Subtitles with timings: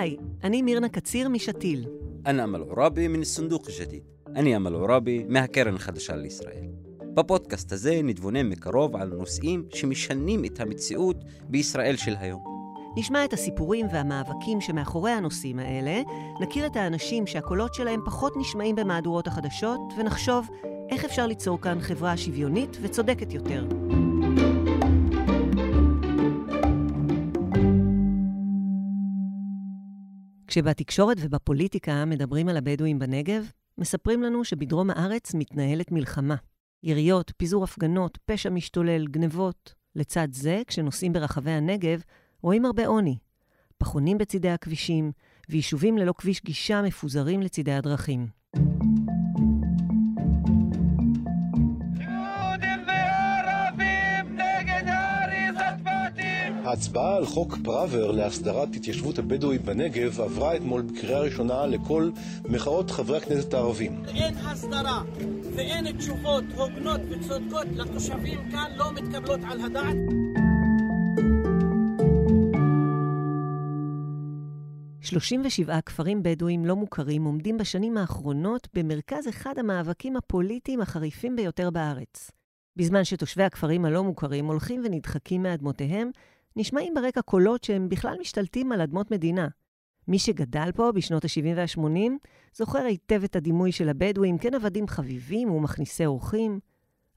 [0.00, 1.86] היי, אני מירנה קציר משתיל.
[2.26, 4.00] אני אמל עוראבי מן הסונדוק השתיל.
[4.36, 6.64] אני אמל עוראבי מהקרן החדשה לישראל.
[7.14, 11.16] בפודקאסט הזה נתבונן מקרוב על נושאים שמשנים את המציאות
[11.48, 12.42] בישראל של היום.
[12.96, 16.02] נשמע את הסיפורים והמאבקים שמאחורי הנושאים האלה,
[16.40, 20.48] נכיר את האנשים שהקולות שלהם פחות נשמעים במהדורות החדשות, ונחשוב
[20.90, 23.66] איך אפשר ליצור כאן חברה שוויונית וצודקת יותר.
[30.50, 36.34] כשבתקשורת ובפוליטיקה מדברים על הבדואים בנגב, מספרים לנו שבדרום הארץ מתנהלת מלחמה.
[36.82, 39.74] יריות, פיזור הפגנות, פשע משתולל, גנבות.
[39.96, 42.02] לצד זה, כשנוסעים ברחבי הנגב,
[42.42, 43.18] רואים הרבה עוני.
[43.78, 45.12] פחונים בצידי הכבישים,
[45.48, 48.39] ויישובים ללא כביש גישה מפוזרים לצידי הדרכים.
[56.70, 62.10] ההצבעה על חוק פראוור להסדרת התיישבות הבדואית בנגב עברה אתמול בקריאה ראשונה לכל
[62.48, 64.02] מחאות חברי הכנסת הערבים.
[64.06, 65.02] אין הסדרה
[65.56, 69.96] ואין תשובות הוגנות וצודקות לתושבים כאן לא מתקבלות על הדעת.
[75.00, 81.70] שלושים ושבעה כפרים בדואיים לא מוכרים עומדים בשנים האחרונות במרכז אחד המאבקים הפוליטיים החריפים ביותר
[81.70, 82.30] בארץ.
[82.76, 86.10] בזמן שתושבי הכפרים הלא מוכרים הולכים ונדחקים מאדמותיהם,
[86.56, 89.48] נשמעים ברקע קולות שהם בכלל משתלטים על אדמות מדינה.
[90.08, 96.06] מי שגדל פה בשנות ה-70 וה-80 זוכר היטב את הדימוי של הבדואים כנוודים חביבים ומכניסי
[96.06, 96.60] אורחים.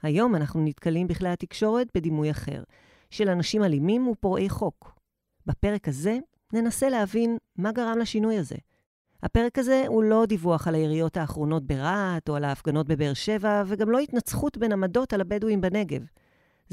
[0.01, 2.63] היום אנחנו נתקלים בכלי התקשורת בדימוי אחר,
[3.09, 4.95] של אנשים אלימים ופורעי חוק.
[5.45, 6.17] בפרק הזה
[6.53, 8.55] ננסה להבין מה גרם לשינוי הזה.
[9.23, 13.89] הפרק הזה הוא לא דיווח על היריות האחרונות ברהט או על ההפגנות בבאר שבע, וגם
[13.89, 16.01] לא התנצחות בין עמדות על הבדואים בנגב.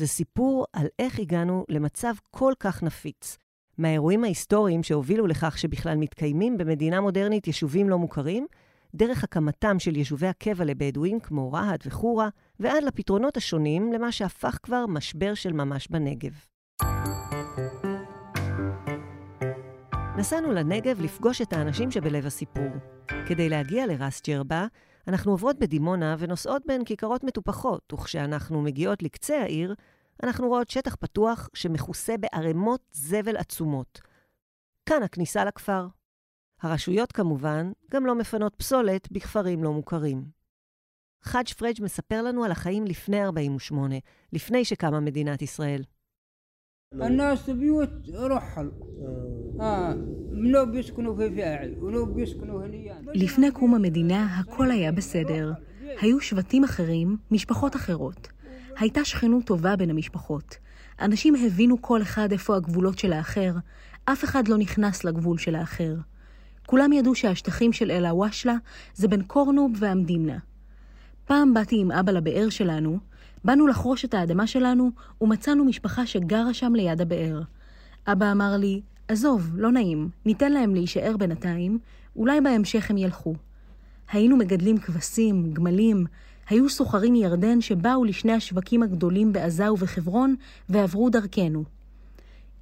[0.00, 3.36] זה סיפור על איך הגענו למצב כל כך נפיץ.
[3.78, 8.46] מהאירועים ההיסטוריים שהובילו לכך שבכלל מתקיימים במדינה מודרנית יישובים לא מוכרים,
[8.94, 12.28] דרך הקמתם של יישובי הקבע לבדואים כמו רהט וחורה,
[12.60, 16.32] ועד לפתרונות השונים למה שהפך כבר משבר של ממש בנגב.
[20.18, 22.70] נסענו לנגב לפגוש את האנשים שבלב הסיפור.
[23.26, 24.66] כדי להגיע לרס ג'רבה,
[25.08, 29.74] אנחנו עוברות בדימונה ונוסעות בין כיכרות מטופחות, וכשאנחנו מגיעות לקצה העיר,
[30.22, 34.00] אנחנו רואות שטח פתוח שמכוסה בערימות זבל עצומות.
[34.86, 35.86] כאן הכניסה לכפר.
[36.60, 40.24] הרשויות כמובן גם לא מפנות פסולת בכפרים לא מוכרים.
[41.22, 43.94] חאג' פריג' מספר לנו על החיים לפני 48,
[44.32, 45.82] לפני שקמה מדינת ישראל.
[53.14, 55.52] לפני קום המדינה הכל היה בסדר.
[56.00, 58.28] היו שבטים אחרים, משפחות אחרות.
[58.78, 60.56] הייתה שכנות טובה בין המשפחות.
[61.00, 63.52] אנשים הבינו כל אחד איפה הגבולות של האחר,
[64.04, 65.94] אף אחד לא נכנס לגבול של האחר.
[66.66, 68.54] כולם ידעו שהשטחים של אלה וושלה
[68.94, 70.38] זה בין קורנוב ועמדימנה.
[71.24, 72.98] פעם באתי עם אבא לבאר שלנו,
[73.44, 74.90] באנו לחרוש את האדמה שלנו,
[75.20, 77.42] ומצאנו משפחה שגרה שם ליד הבאר.
[78.06, 81.78] אבא אמר לי, עזוב, לא נעים, ניתן להם להישאר בינתיים,
[82.16, 83.34] אולי בהמשך הם ילכו.
[84.12, 86.06] היינו מגדלים כבשים, גמלים,
[86.48, 90.34] היו סוחרים מירדן שבאו לשני השווקים הגדולים בעזה ובחברון
[90.68, 91.64] ועברו דרכנו.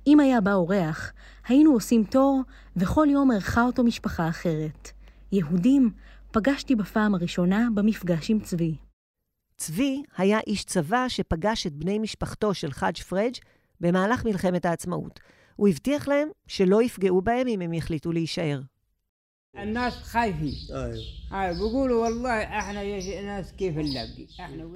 [0.06, 1.12] אם היה בא אורח,
[1.48, 2.42] היינו עושים תור,
[2.76, 4.90] וכל יום ערכה אותו משפחה אחרת.
[5.32, 5.90] יהודים
[6.30, 8.74] פגשתי בפעם הראשונה במפגש עם צבי.
[9.56, 13.34] צבי היה איש צבא שפגש את בני משפחתו של חאג' פריג'
[13.80, 15.20] במהלך מלחמת העצמאות.
[15.58, 18.60] הוא הבטיח להם שלא יפגעו בהם אם הם יחליטו להישאר.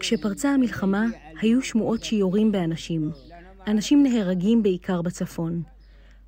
[0.01, 1.07] כשפרצה המלחמה,
[1.41, 3.11] היו שמועות שיורים באנשים.
[3.67, 5.63] אנשים נהרגים בעיקר בצפון.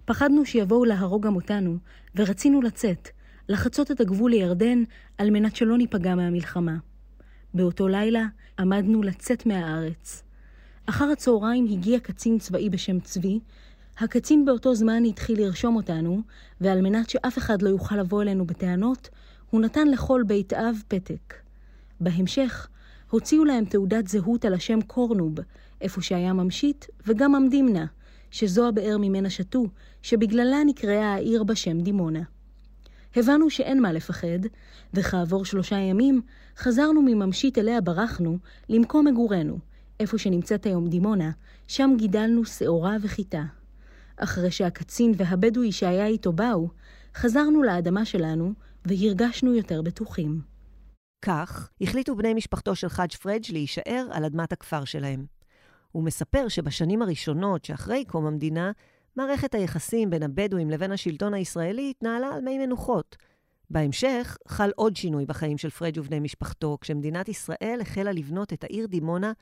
[0.04, 1.76] פחדנו שיבואו להרוג גם אותנו,
[2.14, 3.08] ורצינו לצאת,
[3.48, 4.82] לחצות את הגבול לירדן,
[5.18, 6.76] על מנת שלא ניפגע מהמלחמה.
[7.54, 8.24] באותו לילה
[8.58, 10.22] עמדנו לצאת מהארץ.
[10.86, 13.40] אחר הצהריים הגיע קצין צבאי בשם צבי,
[13.98, 16.20] הקצין באותו זמן התחיל לרשום אותנו,
[16.60, 19.08] ועל מנת שאף אחד לא יוכל לבוא אלינו בטענות,
[19.50, 21.34] הוא נתן לכל בית אב פתק.
[22.00, 22.68] בהמשך,
[23.10, 25.34] הוציאו להם תעודת זהות על השם קורנוב,
[25.80, 27.86] איפה שהיה ממשית, וגם המדימנה,
[28.30, 29.66] שזו הבאר ממנה שתו,
[30.02, 32.22] שבגללה נקראה העיר בשם דימונה.
[33.16, 34.38] הבנו שאין מה לפחד,
[34.94, 36.22] וכעבור שלושה ימים
[36.56, 38.38] חזרנו מממשית אליה ברחנו
[38.68, 39.58] למקום מגורנו,
[40.00, 41.30] איפה שנמצאת היום דימונה,
[41.68, 43.44] שם גידלנו שעורה וחיטה.
[44.16, 46.68] אחרי שהקצין והבדואי שהיה איתו באו,
[47.14, 48.52] חזרנו לאדמה שלנו
[48.84, 50.40] והרגשנו יותר בטוחים.
[51.22, 55.26] כך החליטו בני משפחתו של חאג' פריג' להישאר על אדמת הכפר שלהם.
[55.92, 58.72] הוא מספר שבשנים הראשונות שאחרי קום המדינה,
[59.16, 63.16] מערכת היחסים בין הבדואים לבין השלטון הישראלי התנהלה על מי מנוחות.
[63.70, 68.86] בהמשך חל עוד שינוי בחיים של פריג' ובני משפחתו, כשמדינת ישראל החלה לבנות את העיר
[68.86, 69.32] דימונה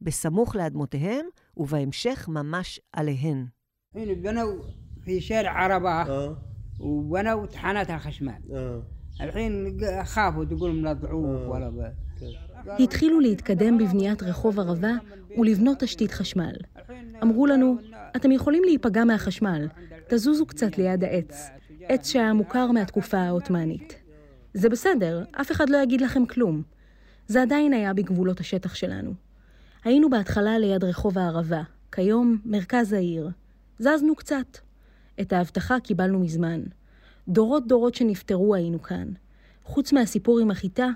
[0.00, 1.26] בסמוך לאדמותיהם,
[1.56, 3.46] ובהמשך ממש עליהן.
[3.95, 4.63] هنا بنوا
[5.05, 6.35] في شارع عربة אה,
[6.79, 8.81] وبنوا طحانات الخشمال אה,
[9.21, 11.91] الحين ق- خافوا تقول من الضعوف ولا ب...
[12.79, 14.91] התחילו להתקדם בבניית רחוב ערבה
[15.37, 16.53] ולבנות תשתית חשמל.
[17.23, 17.77] אמרו לנו,
[18.15, 19.67] אתם יכולים להיפגע מהחשמל,
[20.09, 21.47] תזוזו קצת ליד העץ,
[21.81, 23.95] עץ שהיה מוכר מהתקופה העות'מאנית.
[24.53, 26.61] זה בסדר, אף אחד לא יגיד לכם כלום.
[27.27, 29.13] זה עדיין היה בגבולות השטח שלנו.
[29.83, 33.29] היינו בהתחלה ליד רחוב הערבה, כיום מרכז העיר.
[33.78, 34.58] זזנו קצת.
[35.20, 36.62] את ההבטחה קיבלנו מזמן.
[37.28, 39.08] דורות דורות שנפטרו היינו כאן.
[39.64, 40.88] חוץ מהסיפור עם החיטה,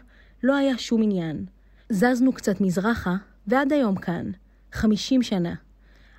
[0.43, 1.47] לא היה שום עניין.
[1.89, 4.31] זזנו קצת מזרחה, ועד היום כאן.
[4.73, 5.55] 50 שנה.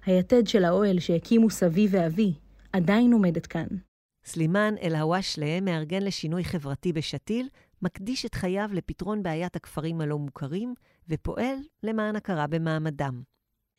[0.05, 2.33] היתד של האוהל שהקימו סבי ואבי
[2.73, 3.67] עדיין עומדת כאן.
[4.25, 7.49] סלימאן אל-הוואשלה, מארגן לשינוי חברתי בשתיל,
[7.81, 10.73] מקדיש את חייו לפתרון בעיית הכפרים הלא מוכרים,
[11.09, 13.21] ופועל למען הכרה במעמדם.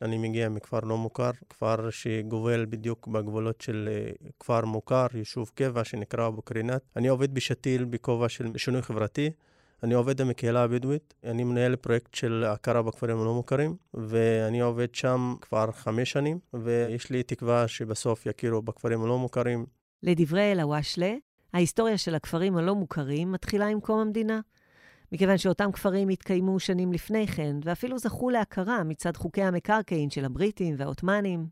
[0.01, 5.83] אני מגיע מכפר לא מוכר, כפר שגובל בדיוק בגבולות של אה, כפר מוכר, יישוב קבע
[5.83, 6.81] שנקרא אבו קרינת.
[6.95, 9.29] אני עובד בשתיל בכובע של שינוי חברתי.
[9.83, 14.95] אני עובד עם הקהילה הבדואית, אני מנהל פרויקט של הכרה בכפרים הלא מוכרים, ואני עובד
[14.95, 19.65] שם כבר חמש שנים, ויש לי תקווה שבסוף יכירו בכפרים הלא מוכרים.
[20.03, 21.13] לדברי אל-הוואשלה,
[21.53, 24.39] ההיסטוריה של הכפרים הלא מוכרים מתחילה עם קום המדינה.
[25.11, 30.75] מכיוון שאותם כפרים התקיימו שנים לפני כן, ואפילו זכו להכרה מצד חוקי המקרקעין של הבריטים
[30.77, 31.47] והעות'מאנים.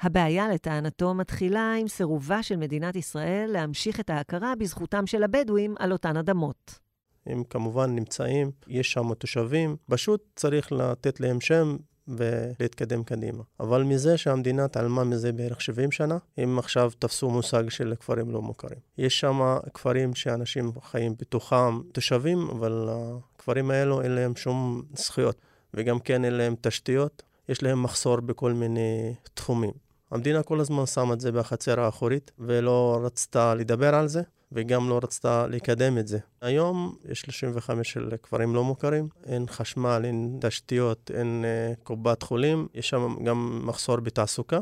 [0.00, 5.92] הבעיה, לטענתו, מתחילה עם סירובה של מדינת ישראל להמשיך את ההכרה בזכותם של הבדואים על
[5.92, 6.78] אותן אדמות.
[7.26, 11.76] הם כמובן נמצאים, יש שם תושבים, פשוט צריך לתת להם שם
[12.08, 13.42] ולהתקדם קדימה.
[13.60, 18.42] אבל מזה שהמדינה התעלמה מזה בערך 70 שנה, הם עכשיו תפסו מושג של כפרים לא
[18.42, 18.78] מוכרים.
[18.98, 25.36] יש שם כפרים שאנשים חיים בתוכם, תושבים, אבל הכפרים האלו אין להם שום זכויות,
[25.74, 29.72] וגם כן אין להם תשתיות, יש להם מחסור בכל מיני תחומים.
[30.10, 34.22] המדינה כל הזמן שמה את זה בחצר האחורית, ולא רצתה לדבר על זה.
[34.52, 36.18] וגם לא רצתה לקדם את זה.
[36.40, 42.68] היום יש 35 של כפרים לא מוכרים, אין חשמל, אין תשתיות, אין uh, קופת חולים,
[42.74, 44.60] יש שם גם מחסור בתעסוקה.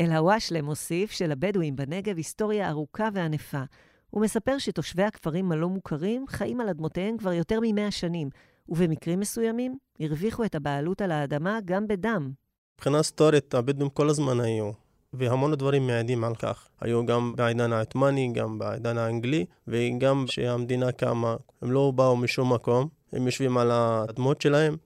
[0.00, 3.62] אל-הוואשלה מוסיף שלבדואים בנגב היסטוריה ארוכה וענפה.
[4.10, 8.30] הוא מספר שתושבי הכפרים הלא מוכרים חיים על אדמותיהם כבר יותר מ-100 שנים,
[8.68, 12.32] ובמקרים מסוימים הרוויחו את הבעלות על האדמה גם בדם.
[12.74, 14.70] מבחינה היסטורית, הבדואים כל הזמן היו
[15.12, 16.68] והמון דברים מעידים על כך.
[16.80, 22.88] היו גם בעידן העות'מאני, גם בעידן האנגלי, וגם כשהמדינה קמה, הם לא באו משום מקום,
[23.12, 24.76] הם יושבים על האדמות שלהם.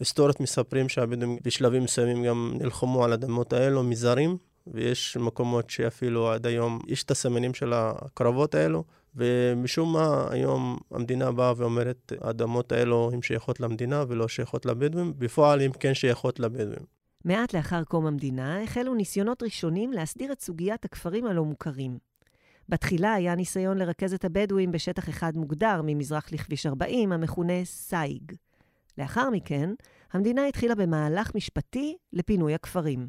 [0.00, 4.36] היסטוריות מספרים שהבדואים בשלבים מסוימים גם נלחמו על האדמות האלו מזרים,
[4.66, 8.84] ויש מקומות שאפילו עד היום יש את הסמנים של הקרבות האלו,
[9.14, 15.60] ומשום מה היום המדינה באה ואומרת, האדמות האלו הן שייכות למדינה ולא שייכות לבדואים, בפועל
[15.60, 16.99] הן כן שייכות לבדואים.
[17.24, 21.98] מעט לאחר קום המדינה החלו ניסיונות ראשונים להסדיר את סוגיית הכפרים הלא מוכרים.
[22.68, 28.32] בתחילה היה ניסיון לרכז את הבדואים בשטח אחד מוגדר ממזרח לכביש 40, המכונה סייג.
[28.98, 29.70] לאחר מכן,
[30.12, 33.08] המדינה התחילה במהלך משפטי לפינוי הכפרים.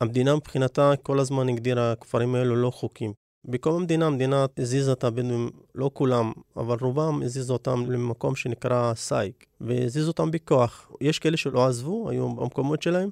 [0.00, 3.12] המדינה מבחינתה כל הזמן הגדירה הכפרים האלו לא חוקיים.
[3.44, 9.32] בקום המדינה, המדינה הזיזה את הבדואים, לא כולם, אבל רובם הזיזו אותם למקום שנקרא סייג,
[9.60, 10.90] והזיזו אותם בכוח.
[11.00, 13.10] יש כאלה שלא עזבו, היו במקומות שלהם,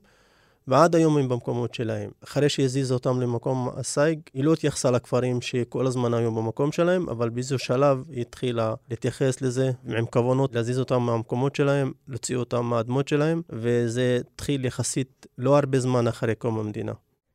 [0.71, 2.11] ועד היום הם במקומות שלהם.
[2.25, 7.29] אחרי שהזיזה אותם למקום הסייג, היא לא התייחסה לכפרים שכל הזמן היו במקום שלהם, אבל
[7.29, 13.09] באיזשהו שלב היא התחילה להתייחס לזה עם כוונות להזיז אותם מהמקומות שלהם, להוציא אותם מהאדמות
[13.09, 16.93] שלהם, וזה התחיל יחסית לא הרבה זמן אחרי קום המדינה.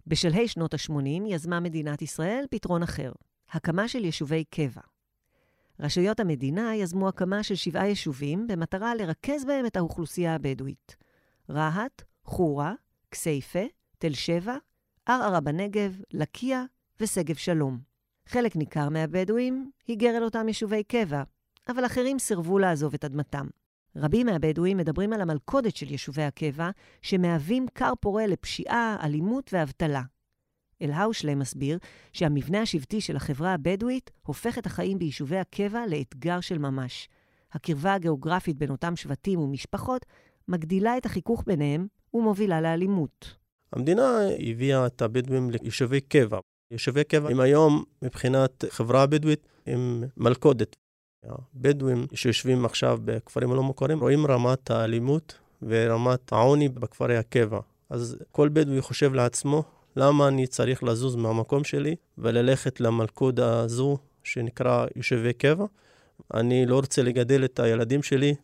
[0.07, 3.11] בשלהי שנות ה-80 יזמה מדינת ישראל פתרון אחר,
[3.51, 4.81] הקמה של יישובי קבע.
[5.79, 10.95] רשויות המדינה יזמו הקמה של שבעה יישובים במטרה לרכז בהם את האוכלוסייה הבדואית.
[11.49, 12.73] רהט, חורה,
[13.15, 13.59] כסייפה,
[13.97, 14.55] תל שבע,
[15.05, 16.63] ערערה בנגב, לקיה
[16.99, 17.79] ושגב שלום.
[18.27, 21.23] חלק ניכר מהבדואים היגר אל אותם יישובי קבע,
[21.67, 23.47] אבל אחרים סירבו לעזוב את אדמתם.
[23.95, 26.69] רבים מהבדואים מדברים על המלכודת של יישובי הקבע,
[27.01, 30.01] שמהווים כר פורה לפשיעה, אלימות ואבטלה.
[30.81, 31.77] אל-האושלה מסביר
[32.13, 37.09] שהמבנה השבטי של החברה הבדואית הופך את החיים ביישובי הקבע לאתגר של ממש.
[37.51, 40.05] הקרבה הגיאוגרפית בין אותם שבטים ומשפחות
[40.47, 43.35] מגדילה את החיכוך ביניהם ומובילה לאלימות.
[43.73, 46.39] המדינה הביאה את הבדואים ליישובי קבע.
[46.71, 50.75] יישובי קבע הם היום, מבחינת חברה הבדואית, הם מלכודת.
[51.25, 57.59] הבדואים שיושבים עכשיו בכפרים הלא מוכרים רואים רמת האלימות ורמת העוני בכפרי הקבע.
[57.89, 59.63] אז כל בדואי חושב לעצמו
[59.95, 65.65] למה אני צריך לזוז מהמקום שלי וללכת למלכוד הזו שנקרא יושבי קבע?
[66.33, 68.35] אני לא רוצה לגדל את הילדים שלי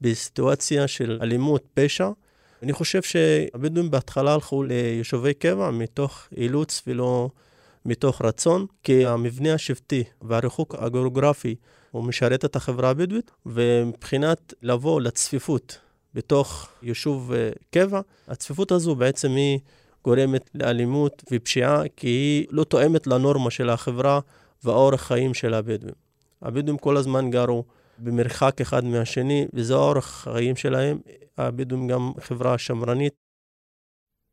[0.00, 2.10] בסיטואציה של אלימות, פשע.
[2.62, 7.30] אני חושב שהבדואים בהתחלה הלכו ליישובי קבע מתוך אילוץ ולא
[7.84, 11.54] מתוך רצון, כי המבנה השבטי והריחוק הגיאוגרפי
[11.90, 15.78] הוא משרת את החברה הבדואית, ומבחינת לבוא לצפיפות
[16.14, 19.58] בתוך יישוב אה, קבע, הצפיפות הזו בעצם היא
[20.04, 24.20] גורמת לאלימות ופשיעה, כי היא לא תואמת לנורמה של החברה
[24.64, 25.94] והאורח חיים של הבדואים.
[26.42, 27.64] הבדואים כל הזמן גרו
[28.02, 31.00] במרחק אחד מהשני, וזה אורח החיים שלהם.
[31.38, 33.14] הבדואים גם חברה שמרנית.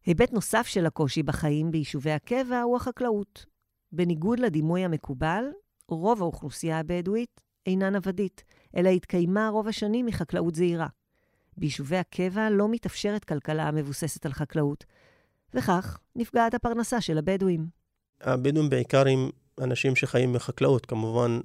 [0.05, 3.45] היבט נוסף של הקושי בחיים ביישובי הקבע הוא החקלאות.
[3.91, 5.43] בניגוד לדימוי המקובל,
[5.87, 8.43] רוב האוכלוסייה הבדואית אינה נוודית,
[8.77, 10.87] אלא התקיימה רוב השנים מחקלאות זעירה.
[11.57, 14.85] ביישובי הקבע לא מתאפשרת כלכלה המבוססת על חקלאות,
[15.53, 17.67] וכך נפגעת הפרנסה של הבדואים.
[18.21, 19.29] הבדואים בעיקר הם
[19.61, 21.39] אנשים שחיים מחקלאות, כמובן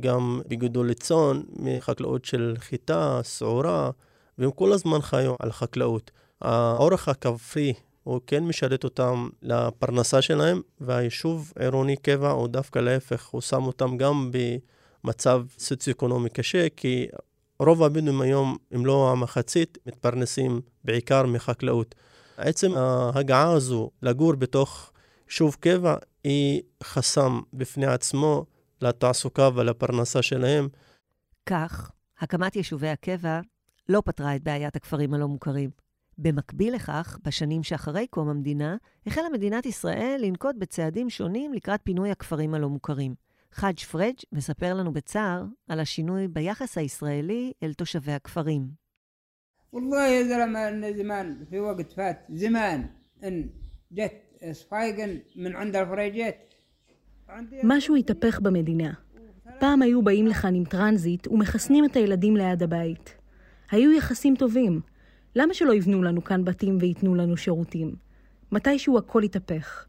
[0.00, 3.90] גם בגידול צאן, מחקלאות של חיטה, שעורה,
[4.38, 6.10] והם כל הזמן חיו על חקלאות.
[6.40, 13.40] האורך הכפרי הוא כן משרת אותם לפרנסה שלהם, והיישוב עירוני קבע הוא דווקא להפך, הוא
[13.40, 14.30] שם אותם גם
[15.04, 17.06] במצב סוציו-אקונומי קשה, כי
[17.60, 21.94] רוב הבדואים היום, אם לא המחצית, מתפרנסים בעיקר מחקלאות.
[22.36, 24.90] עצם ההגעה הזו לגור בתוך
[25.28, 28.44] יישוב קבע היא חסם בפני עצמו
[28.81, 30.67] לתעסוקה ולפרנסה שלהם.
[31.45, 33.39] כך, הקמת יישובי הקבע
[33.89, 35.69] לא פתרה את בעיית הכפרים הלא מוכרים.
[36.17, 42.53] במקביל לכך, בשנים שאחרי קום המדינה, החלה מדינת ישראל לנקוט בצעדים שונים לקראת פינוי הכפרים
[42.53, 43.15] הלא מוכרים.
[43.53, 48.81] חאג' פריג' מספר לנו בצער על השינוי ביחס הישראלי אל תושבי הכפרים.
[49.73, 52.89] والله يا زلمة زمان في وقت فات زمان
[53.23, 53.49] ان
[53.91, 56.44] جت صفايقن من عند الفريجات
[57.62, 58.92] משהו התהפך במדינה.
[59.58, 63.16] פעם היו באים לכאן עם טרנזיט ומחסנים את הילדים ליד הבית.
[63.70, 64.80] היו יחסים טובים.
[65.36, 67.94] למה שלא יבנו לנו כאן בתים וייתנו לנו שירותים?
[68.52, 69.86] מתישהו הכל התהפך.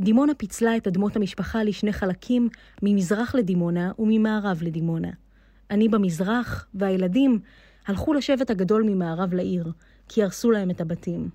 [0.00, 2.48] דימונה פיצלה את אדמות המשפחה לשני חלקים,
[2.82, 5.10] ממזרח לדימונה וממערב לדימונה.
[5.70, 7.38] אני במזרח, והילדים
[7.86, 9.72] הלכו לשבט הגדול ממערב לעיר,
[10.08, 11.28] כי הרסו להם את הבתים.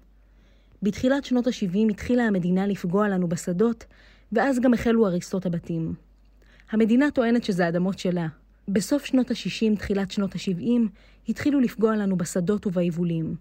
[0.84, 3.86] בתחילת שנות ה-70 התחילה המדינה לפגוע לנו בשדות,
[4.32, 5.94] ואז גם החלו הריסות הבתים.
[6.72, 8.28] המדינה טוענת שזה אדמות שלה.
[8.68, 10.90] בסוף שנות ה-60, תחילת שנות ה-70,
[11.30, 13.36] התחילו לפגוע לנו בשדות וביבולים.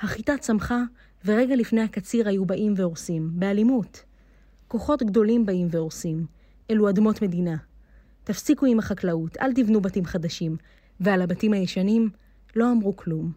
[0.00, 0.82] החיטה צמחה,
[1.24, 4.02] ורגע לפני הקציר היו באים והורסים, באלימות.
[4.68, 6.26] כוחות גדולים באים והורסים.
[6.70, 7.56] אלו אדמות מדינה.
[8.24, 10.56] תפסיקו עם החקלאות, אל תבנו בתים חדשים.
[11.00, 12.10] ועל הבתים הישנים,
[12.56, 13.32] לא אמרו כלום.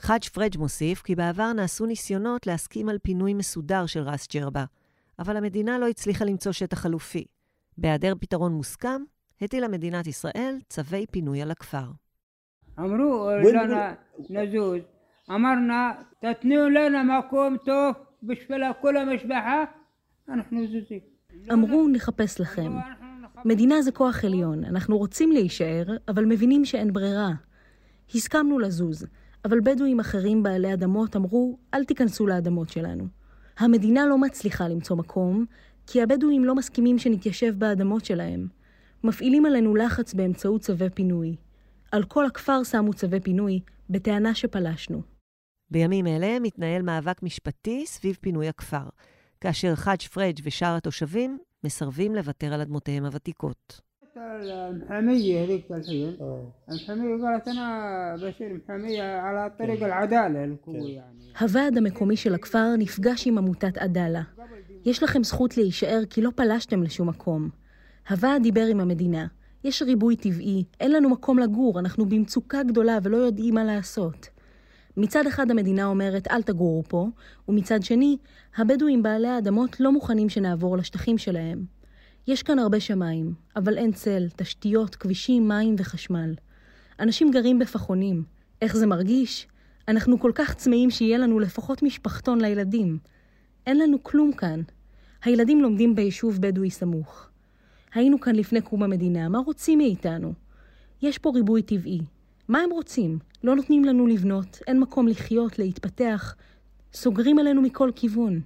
[0.00, 4.64] חאג' פריג' מוסיף כי בעבר נעשו ניסיונות להסכים על פינוי מסודר של ראס ג'רבה,
[5.20, 7.24] אבל המדינה לא הצליחה למצוא שטח חלופי.
[7.78, 9.02] בהיעדר פתרון מוסכם,
[9.40, 11.84] הטילה מדינת ישראל צווי פינוי על הכפר.
[12.78, 13.76] אמרו לנו
[14.30, 14.80] נזוז,
[15.30, 19.64] אמרנה תתנו לנו מקום טוב בשביל כל המשפחה,
[20.28, 21.00] אנחנו זוזים.
[21.52, 22.72] אמרו, נחפש לכם.
[23.44, 27.30] מדינה זה כוח עליון, אנחנו רוצים להישאר, אבל מבינים שאין ברירה.
[28.14, 29.06] הסכמנו לזוז,
[29.44, 33.19] אבל בדואים אחרים בעלי אדמות אמרו, אל תיכנסו לאדמות שלנו.
[33.60, 35.44] המדינה לא מצליחה למצוא מקום,
[35.86, 38.46] כי הבדואים לא מסכימים שנתיישב באדמות שלהם.
[39.04, 41.36] מפעילים עלינו לחץ באמצעות צווי פינוי.
[41.92, 45.02] על כל הכפר שמו צווי פינוי, בטענה שפלשנו.
[45.70, 48.88] בימים אלה מתנהל מאבק משפטי סביב פינוי הכפר,
[49.40, 53.80] כאשר חאג' פריג' ושאר התושבים מסרבים לוותר על אדמותיהם הוותיקות.
[54.17, 56.17] المحامية هذيك الحين
[56.69, 63.27] المحامية قالت أنا بصير محامية على طريق العدالة القوي يعني הוועד המקומי של הכפר נפגש
[63.27, 64.21] עם עמותת עדאלה.
[64.85, 67.49] יש לכם זכות להישאר כי לא פלשתם לשום מקום.
[68.09, 69.27] הוועד דיבר עם המדינה.
[69.63, 74.29] יש ריבוי טבעי, אין לנו מקום לגור, אנחנו במצוקה גדולה ולא יודעים מה לעשות.
[74.97, 77.07] מצד אחד המדינה אומרת אל תגורו פה,
[77.47, 78.17] ומצד שני,
[78.57, 81.65] הבדואים בעלי האדמות לא מוכנים שנעבור לשטחים שלהם.
[82.30, 86.34] יש כאן הרבה שמיים, אבל אין צל, תשתיות, כבישים, מים וחשמל.
[87.00, 88.24] אנשים גרים בפחונים.
[88.62, 89.46] איך זה מרגיש?
[89.88, 92.98] אנחנו כל כך צמאים שיהיה לנו לפחות משפחתון לילדים.
[93.66, 94.62] אין לנו כלום כאן.
[95.24, 97.28] הילדים לומדים ביישוב בדואי סמוך.
[97.94, 100.32] היינו כאן לפני קום המדינה, מה רוצים מאיתנו?
[101.02, 102.00] יש פה ריבוי טבעי.
[102.48, 103.18] מה הם רוצים?
[103.44, 106.34] לא נותנים לנו לבנות, אין מקום לחיות, להתפתח.
[106.94, 108.40] סוגרים עלינו מכל כיוון.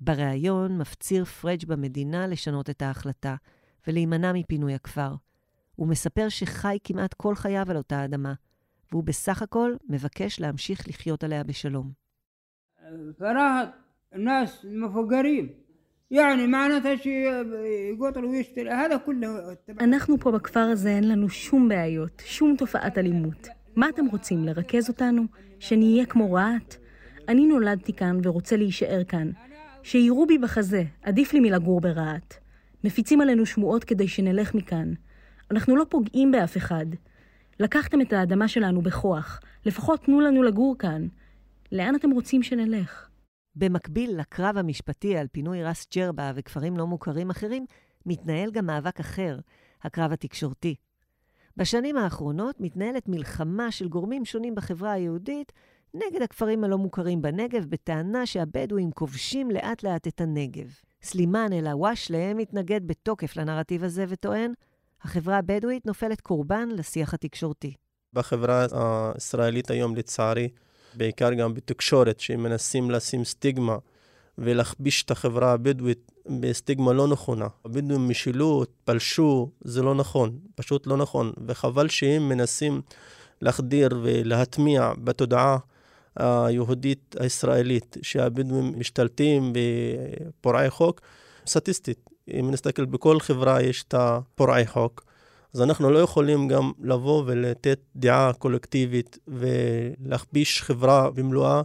[0.00, 3.34] בריאיון מפציר פריג' במדינה לשנות את ההחלטה
[3.86, 5.14] ולהימנע מפינוי הכפר.
[5.74, 8.34] הוא מספר שחי כמעט כל חייו על אותה אדמה,
[8.92, 11.92] והוא בסך הכל מבקש להמשיך לחיות עליה בשלום.
[13.18, 13.68] فراحت
[14.14, 15.48] الناس مفقرين
[16.10, 17.12] يعني معناتها شيء
[17.92, 22.98] يقطر ويشتري هذا كله تبع אנחנו פה בכפר הזה אין לנו שום בעיות, שום תופעת
[22.98, 23.48] אלימות.
[23.76, 25.22] מה אתם רוצים, לרכז אותנו?
[25.60, 26.74] שנהיה כמו רהט?
[27.28, 29.30] אני נולדתי כאן ורוצה להישאר כאן.
[29.83, 32.33] שיירו בי בחזה, עדיף לי מלגור ברהט.
[32.83, 34.93] מפיצים עלינו שמועות כדי שנלך מכאן.
[35.51, 36.85] אנחנו לא פוגעים באף אחד.
[37.59, 41.07] לקחתם את האדמה שלנו בכוח, לפחות תנו לנו לגור כאן.
[41.71, 43.07] לאן אתם רוצים שנלך?
[43.55, 47.65] במקביל לקרב המשפטי על פינוי רס ג'רבה וכפרים לא מוכרים אחרים,
[48.05, 49.39] מתנהל גם מאבק אחר,
[49.83, 50.75] הקרב התקשורתי.
[51.57, 55.51] בשנים האחרונות מתנהלת מלחמה של גורמים שונים בחברה היהודית
[55.93, 60.67] נגד הכפרים הלא מוכרים בנגב, בטענה שהבדואים כובשים לאט-לאט את הנגב.
[61.03, 64.53] סלימאן אל-אוואשלה מתנגד בתוקף לנרטיב הזה וטוען,
[65.01, 67.73] החברה הבדואית נופלת קורבן לשיח התקשורתי.
[68.13, 70.49] בחברה הישראלית היום, לצערי,
[70.93, 73.77] בעיקר גם בתקשורת, שמנסים לשים סטיגמה
[74.37, 77.47] ולהכביש את החברה הבדואית בסטיגמה לא נכונה.
[77.65, 81.33] הבדואים משילות, פלשו, זה לא נכון, פשוט לא נכון.
[81.47, 82.81] וחבל שהם מנסים
[83.41, 85.57] להחדיר ולהטמיע בתודעה
[86.15, 91.01] היהודית הישראלית שהבדואים משתלטים בפורעי חוק,
[91.47, 92.09] סטטיסטית.
[92.39, 95.05] אם נסתכל בכל חברה יש את הפורעי חוק.
[95.53, 101.61] אז אנחנו לא יכולים גם לבוא ולתת דעה קולקטיבית ולהכפיש חברה במלואה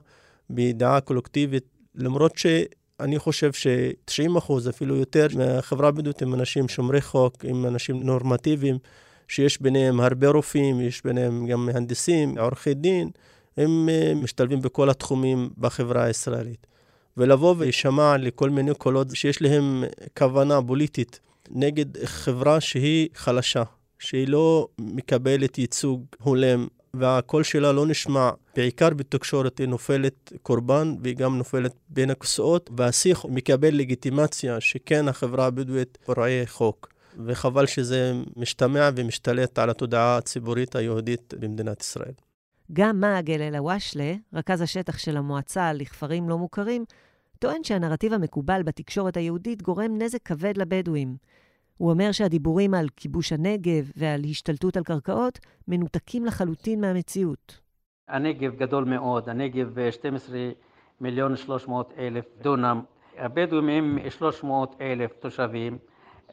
[0.50, 7.44] בדעה קולקטיבית, למרות שאני חושב ש-90 אחוז, אפילו יותר, מהחברה הבדואית הם אנשים שומרי חוק,
[7.44, 8.78] הם אנשים נורמטיביים,
[9.28, 13.10] שיש ביניהם הרבה רופאים, יש ביניהם גם מהנדסים, עורכי דין,
[13.56, 16.66] הם אה, משתלבים בכל התחומים בחברה הישראלית.
[17.16, 19.84] ולבוא ולהישמע לכל מיני קולות שיש להם
[20.18, 21.20] כוונה פוליטית
[21.50, 23.62] נגד חברה שהיא חלשה,
[23.98, 31.16] שהיא לא מקבלת ייצוג הולם והקול שלה לא נשמע, בעיקר בתקשורת היא נופלת קורבן והיא
[31.16, 36.92] גם נופלת בין הכסאות, והשיח מקבל לגיטימציה שכן החברה הבדואית פורעי חוק.
[37.26, 42.12] וחבל שזה משתמע ומשתלט על התודעה הציבורית היהודית במדינת ישראל.
[42.72, 46.84] גם מאגל אל-אוואשלה, רכז השטח של המועצה לכפרים לא מוכרים,
[47.38, 51.16] טוען שהנרטיב המקובל בתקשורת היהודית גורם נזק כבד לבדואים.
[51.76, 57.60] הוא אומר שהדיבורים על כיבוש הנגב ועל השתלטות על קרקעות מנותקים לחלוטין מהמציאות.
[58.08, 60.38] הנגב גדול מאוד, הנגב 12
[61.00, 62.80] מיליון 300 אלף דונם,
[63.18, 65.78] הבדואים הם 300 אלף תושבים.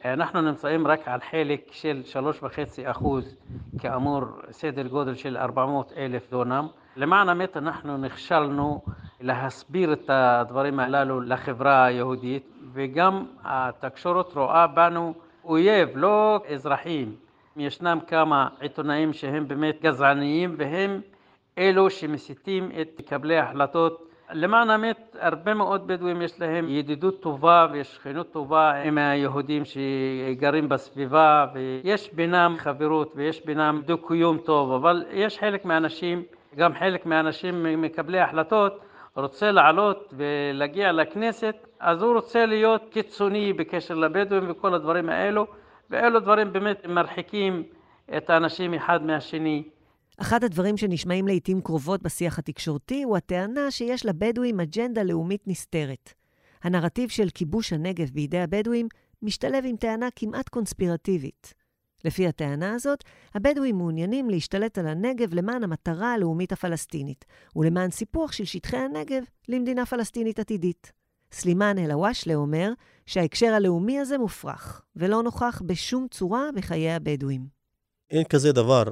[0.04, 2.02] אנחנו נמצאים רק על חלק של
[2.42, 2.46] 3.5
[2.84, 3.36] אחוז,
[3.78, 6.66] כאמור סדר גודל של 400 אלף דונם.
[6.96, 8.82] למען האמת אנחנו נכשלנו
[9.20, 15.14] להסביר את הדברים הללו לחברה היהודית וגם התקשורת רואה בנו
[15.44, 17.14] אויב, לא אזרחים.
[17.56, 21.00] ישנם כמה עיתונאים שהם באמת גזעניים והם
[21.58, 24.13] אלו שמסיתים את מקבלי ההחלטות.
[24.34, 31.46] למען האמת, הרבה מאוד בדואים יש להם ידידות טובה ושכנות טובה עם היהודים שגרים בסביבה
[31.54, 36.22] ויש בינם חברות ויש בינם דו-קיום טוב, אבל יש חלק מהאנשים,
[36.56, 38.80] גם חלק מהאנשים מקבלי ההחלטות
[39.16, 45.46] רוצה לעלות ולהגיע לכנסת, אז הוא רוצה להיות קיצוני בקשר לבדואים וכל הדברים האלו,
[45.90, 47.62] ואלו דברים באמת מרחיקים
[48.16, 49.62] את האנשים אחד מהשני.
[50.18, 56.14] אחד הדברים שנשמעים לעיתים קרובות בשיח התקשורתי הוא הטענה שיש לבדואים אג'נדה לאומית נסתרת.
[56.62, 58.88] הנרטיב של כיבוש הנגב בידי הבדואים
[59.22, 61.54] משתלב עם טענה כמעט קונספירטיבית.
[62.04, 67.24] לפי הטענה הזאת, הבדואים מעוניינים להשתלט על הנגב למען המטרה הלאומית הפלסטינית,
[67.56, 70.92] ולמען סיפוח של שטחי הנגב למדינה פלסטינית עתידית.
[71.32, 72.72] סלימאן אל-אוואשלה אומר
[73.06, 77.46] שההקשר הלאומי הזה מופרך, ולא נוכח בשום צורה בחיי הבדואים.
[78.10, 78.84] אין כזה דבר.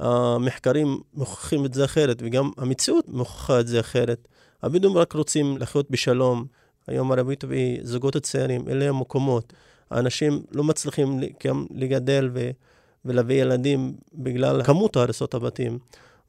[0.00, 4.28] המחקרים מוכיחים את זה אחרת, וגם המציאות מוכיחה את זה אחרת.
[4.62, 6.46] הבדואים רק רוצים לחיות בשלום.
[6.86, 9.52] היום ערבית וזוגות הצעירים, אלה המקומות.
[9.90, 12.50] האנשים לא מצליחים גם לגדל ו,
[13.04, 15.78] ולהביא ילדים בגלל כמות הריסות הבתים.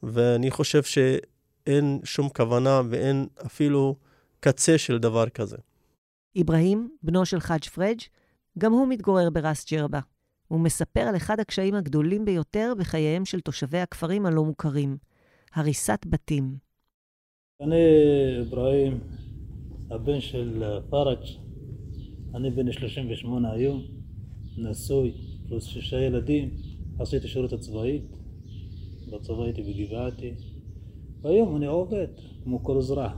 [0.02, 3.96] ואני חושב שאין שום כוונה ואין אפילו
[4.40, 5.56] קצה של דבר כזה.
[6.40, 8.00] אברהים, בנו של חאג' פריג',
[8.58, 10.00] גם הוא מתגורר בראס ג'רבה.
[10.52, 14.96] הוא מספר על אחד הקשיים הגדולים ביותר בחייהם של תושבי הכפרים הלא מוכרים,
[15.54, 16.56] הריסת בתים.
[17.60, 17.76] אני
[18.40, 19.00] אברהים,
[19.90, 21.24] הבן של פראג',
[22.34, 23.82] אני בן 38 היום,
[24.56, 25.12] נשוי,
[25.48, 26.50] פלוס שישה ילדים,
[26.98, 28.02] עשיתי שירות הצבאי,
[29.12, 30.34] בצבא הייתי בגבעתי,
[31.22, 32.08] והיום אני עובד,
[32.44, 33.12] כמו כל אזרח.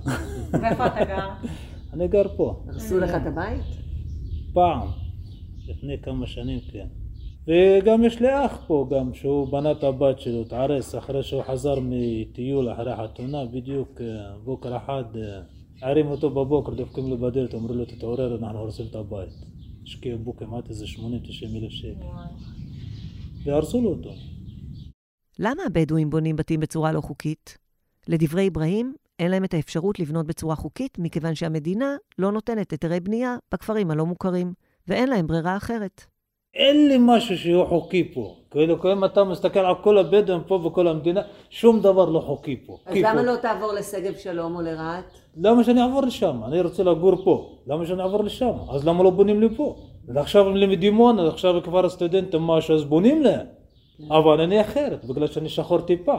[0.52, 1.28] ואיפה אתה גר?
[1.92, 2.64] אני גר פה.
[2.68, 3.64] הרסו לך את הבית?
[4.52, 4.88] פעם,
[5.68, 6.86] לפני כמה שנים, כן.
[7.48, 11.74] וגם יש לי אח פה גם, שהוא בנה את הבת שלו, התערס אחרי שהוא חזר
[11.82, 14.00] מטיול אחרי החתונה, בדיוק
[14.44, 15.04] בוקר אחד
[15.80, 19.28] מערים אותו בבוקר, דופקים לו בדלת, אומרים לו תתעורר, אנחנו הורסים את הבית.
[19.84, 20.98] השקיעו בו כמעט איזה 80-90
[21.56, 22.06] אלף שקל.
[23.44, 24.10] והרסו לו אותו.
[25.38, 27.58] למה הבדואים בונים בתים בצורה לא חוקית?
[28.08, 33.36] לדברי אברהים, אין להם את האפשרות לבנות בצורה חוקית, מכיוון שהמדינה לא נותנת היתרי בנייה
[33.52, 34.52] בכפרים הלא מוכרים,
[34.88, 36.13] ואין להם ברירה אחרת.
[36.54, 38.36] אין לי משהו שהוא חוקי פה.
[38.50, 42.78] כאילו, אם אתה מסתכל על כל הבדואים פה וכל המדינה, שום דבר לא חוקי פה.
[42.86, 45.04] אז למה לא תעבור לשגב שלום או לרהט?
[45.36, 46.40] למה שאני אעבור לשם?
[46.46, 47.58] אני רוצה לגור פה.
[47.66, 48.52] למה שאני אעבור לשם?
[48.70, 49.76] אז למה לא בונים לי פה?
[50.08, 53.46] ועכשיו הם לדימונה, עכשיו כבר הסטודנטים משהו, אז בונים להם.
[54.10, 56.16] אבל אני אחרת, בגלל שאני שחור טיפה.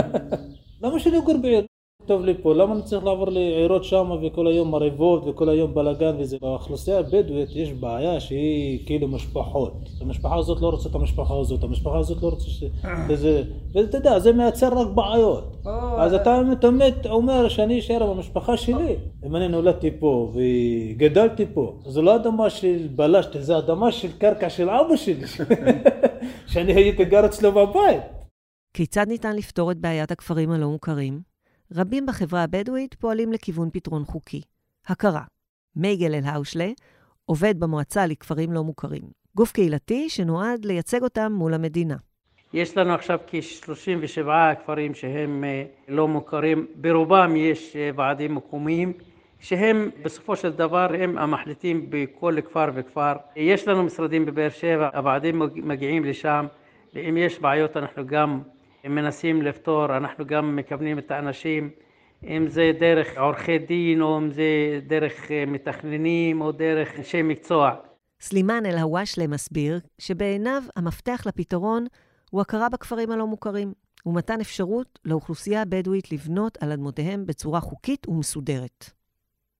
[0.82, 1.64] למה שאני אגור בעיר?
[2.06, 6.16] טוב לי פה, למה אני צריך לעבור לעירות שם וכל היום מריבות וכל היום בלאגן
[6.18, 6.36] וזה?
[6.40, 9.72] באוכלוסייה הבדואית יש בעיה שהיא כאילו משפחות.
[10.00, 12.64] המשפחה הזאת לא רוצה את המשפחה הזאת, המשפחה הזאת לא רוצה ש...
[13.08, 15.56] וזה, ואתה יודע, זה מייצר רק בעיות.
[15.98, 18.96] אז אתה באמת אומר שאני אשאר במשפחה שלי.
[19.26, 24.50] אם אני נולדתי פה וגדלתי פה, זו לא אדמה של בלשתי, זו אדמה של קרקע
[24.50, 25.26] של אבא שלי,
[26.52, 28.02] שאני הייתי גר אצלו בבית.
[28.74, 31.31] כיצד ניתן לפתור את בעיית הכפרים הלא מוכרים?
[31.74, 34.42] רבים בחברה הבדואית פועלים לכיוון פתרון חוקי.
[34.86, 35.22] הכרה.
[35.76, 36.68] מייגל אל-האושלה
[37.24, 39.02] עובד במועצה לכפרים לא מוכרים,
[39.34, 41.96] גוף קהילתי שנועד לייצג אותם מול המדינה.
[42.52, 44.26] יש לנו עכשיו כ-37
[44.62, 48.92] כפרים שהם אה, לא מוכרים, ברובם יש אה, ועדים מקומיים
[49.40, 53.12] שהם בסופו של דבר הם המחליטים בכל כפר וכפר.
[53.36, 56.46] יש לנו משרדים בבאר שבע, הוועדים מגיעים לשם,
[56.94, 58.42] ואם יש בעיות אנחנו גם
[58.84, 61.70] מנסים לפתור, אנחנו גם מכוונים את האנשים,
[62.24, 64.42] אם זה דרך עורכי דין, או אם זה
[64.86, 67.74] דרך אה, מתכננים, או דרך אנשי מקצוע.
[68.20, 71.86] סלימאן אל-הוואשלה מסביר שבעיניו המפתח לפתרון
[72.30, 73.72] הוא הכרה בכפרים הלא מוכרים,
[74.06, 78.90] ומתן אפשרות לאוכלוסייה הבדואית לבנות על אדמותיהם בצורה חוקית ומסודרת.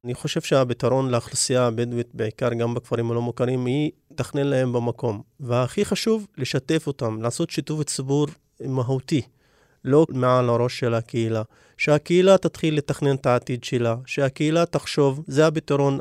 [0.04, 5.22] אני חושב שהפתרון לאוכלוסייה הבדואית, בעיקר גם בכפרים הלא מוכרים, היא לתכנן להם במקום.
[5.40, 8.26] והכי חשוב, לשתף אותם, לעשות שיתוף ציבור
[8.60, 9.22] מהותי,
[9.84, 11.42] לא מעל הראש של הקהילה.
[11.76, 15.98] שהקהילה תתחיל לתכנן את העתיד שלה, שהקהילה תחשוב, זה הפתרון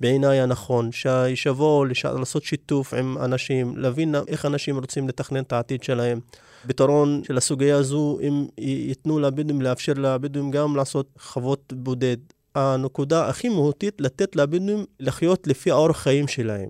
[0.00, 2.04] בעיניי הנכון, שיבואו לש...
[2.04, 6.20] לעשות שיתוף עם אנשים, להבין איך אנשים רוצים לתכנן את העתיד שלהם.
[6.66, 12.16] פתרון של הסוגיה הזו, אם ייתנו לבדואים, לאפשר לבדואים גם לעשות חוות בודד.
[12.54, 16.68] הנקודה הכי מהותית, לתת לבדואים לחיות לפי האורח חיים שלהם.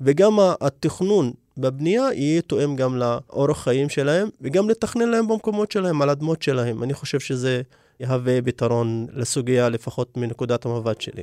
[0.00, 6.10] וגם התכנון בבנייה יהיה תואם גם לאורח חיים שלהם, וגם לתכנן להם במקומות שלהם, על
[6.10, 6.82] אדמות שלהם.
[6.82, 7.62] אני חושב שזה
[8.00, 11.22] יהווה פתרון לסוגיה, לפחות מנקודת המבט שלי.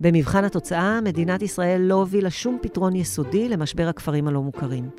[0.00, 4.90] במבחן התוצאה, מדינת ישראל לא הובילה שום פתרון יסודי למשבר הכפרים הלא מוכרים.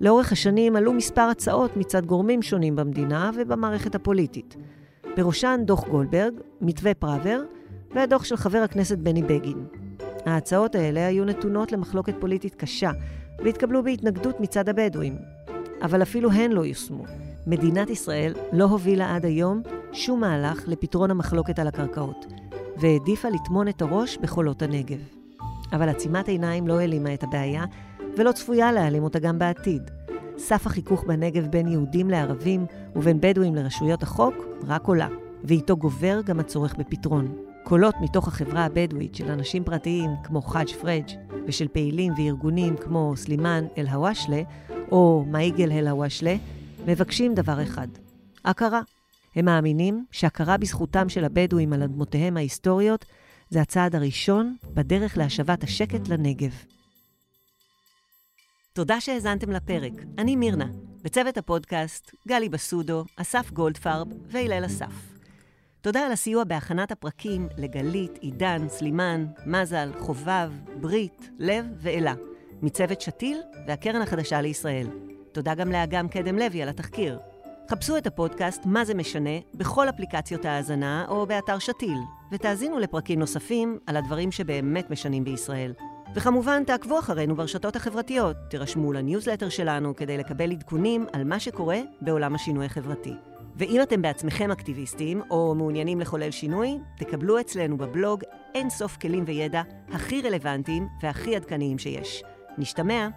[0.00, 4.56] לאורך השנים עלו מספר הצעות מצד גורמים שונים במדינה ובמערכת הפוליטית.
[5.16, 7.42] בראשן דוח גולדברג, מתווה פראוור
[7.94, 9.66] והדוח של חבר הכנסת בני בגין.
[10.26, 12.90] ההצעות האלה היו נתונות למחלוקת פוליטית קשה,
[13.38, 15.16] והתקבלו בהתנגדות מצד הבדואים.
[15.82, 17.04] אבל אפילו הן לא יושמו.
[17.46, 22.26] מדינת ישראל לא הובילה עד היום שום מהלך לפתרון המחלוקת על הקרקעות,
[22.76, 24.98] והעדיפה לטמון את הראש בחולות הנגב.
[25.72, 27.64] אבל עצימת עיניים לא העלימה את הבעיה,
[28.16, 29.90] ולא צפויה להעלים אותה גם בעתיד.
[30.38, 32.66] סף החיכוך בנגב בין יהודים לערבים
[32.96, 34.34] ובין בדואים לרשויות החוק
[34.66, 35.08] רק עולה,
[35.44, 37.34] ואיתו גובר גם הצורך בפתרון.
[37.72, 41.06] קולות מתוך החברה הבדואית של אנשים פרטיים כמו חאג' פריג'
[41.46, 44.42] ושל פעילים וארגונים כמו סלימאן אל-הוואשלה
[44.90, 46.36] או מייגל אל-הוואשלה
[46.86, 47.88] מבקשים דבר אחד,
[48.44, 48.80] הכרה.
[49.36, 53.04] הם מאמינים שהכרה בזכותם של הבדואים על אדמותיהם ההיסטוריות
[53.50, 56.52] זה הצעד הראשון בדרך להשבת השקט לנגב.
[58.72, 59.92] תודה שהאזנתם לפרק.
[60.18, 60.66] אני מירנה.
[61.02, 65.11] בצוות הפודקאסט, גלי בסודו, אסף גולדפרב והלל אסף.
[65.82, 72.14] תודה על הסיוע בהכנת הפרקים לגלית, עידן, סלימן, מזל, חובב, ברית, לב ואלה,
[72.62, 74.86] מצוות שתיל והקרן החדשה לישראל.
[75.32, 77.18] תודה גם לאגם קדם לוי על התחקיר.
[77.70, 81.98] חפשו את הפודקאסט "מה זה משנה" בכל אפליקציות ההאזנה או באתר שתיל,
[82.32, 85.72] ותאזינו לפרקים נוספים על הדברים שבאמת משנים בישראל.
[86.14, 92.34] וכמובן, תעקבו אחרינו ברשתות החברתיות, תירשמו לניוזלטר שלנו כדי לקבל עדכונים על מה שקורה בעולם
[92.34, 93.14] השינוי החברתי.
[93.56, 98.22] ואם אתם בעצמכם אקטיביסטים או מעוניינים לחולל שינוי, תקבלו אצלנו בבלוג
[98.54, 99.62] אין סוף כלים וידע
[99.92, 102.22] הכי רלוונטיים והכי עדכניים שיש.
[102.58, 103.08] נשתמע.